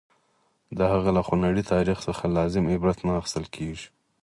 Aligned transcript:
د 0.77 0.79
هغه 0.91 1.09
له 1.17 1.21
خونړي 1.27 1.63
تاریخ 1.73 1.97
څخه 2.07 2.23
لازم 2.37 2.63
عبرت 2.73 2.97
نه 3.07 3.11
اخیستل 3.19 3.45
کېږي. 3.55 3.87